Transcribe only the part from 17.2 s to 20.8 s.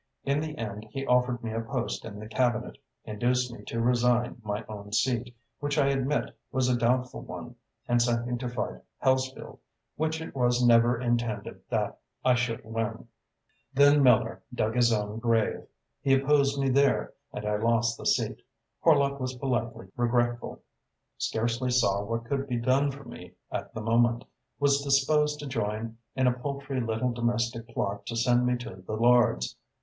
and I lost the seat. Horlock was politely regretful,